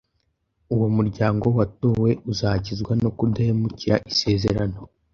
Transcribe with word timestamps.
Uwo 0.73 0.87
muryango 0.97 1.45
watowe 1.57 2.09
uzakizwa 2.31 2.91
no 3.03 3.09
kudahemukira 3.17 3.95
Isezerano, 4.11 4.79